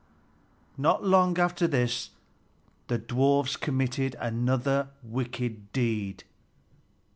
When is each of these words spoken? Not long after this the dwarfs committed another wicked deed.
Not 0.79 1.03
long 1.03 1.37
after 1.37 1.67
this 1.67 2.09
the 2.87 2.97
dwarfs 2.97 3.55
committed 3.55 4.15
another 4.19 4.89
wicked 5.03 5.71
deed. 5.73 6.23